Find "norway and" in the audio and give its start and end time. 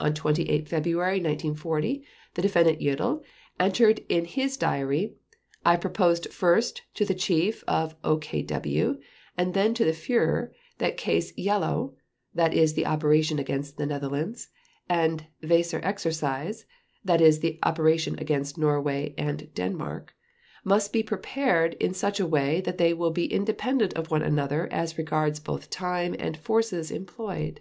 18.58-19.54